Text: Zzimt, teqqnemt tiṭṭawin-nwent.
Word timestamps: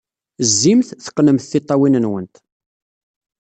Zzimt, 0.51 0.89
teqqnemt 1.05 1.47
tiṭṭawin-nwent. 1.51 2.35